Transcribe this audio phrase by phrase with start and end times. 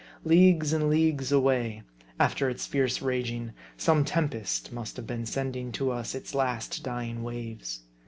[0.23, 1.83] Leagues and leagues away,
[2.19, 7.21] after its fierce raging, some tempest must have been sending to us its last dying
[7.21, 7.81] waves.